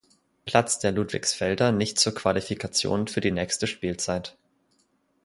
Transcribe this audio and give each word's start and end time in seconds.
Platz 0.47 0.79
der 0.79 0.91
Ludwigsfelder 0.93 1.71
nicht 1.71 1.99
zur 1.99 2.15
Qualifikation 2.15 3.07
für 3.07 3.21
die 3.21 3.29
nächste 3.29 3.67
Spielzeit. 3.67 4.35